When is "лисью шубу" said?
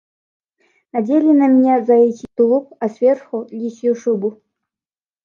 3.51-4.41